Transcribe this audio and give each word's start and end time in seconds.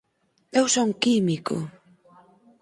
Eu 0.59 0.65
son 0.75 0.87
químico! 1.03 1.55